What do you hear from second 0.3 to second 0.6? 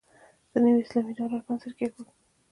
د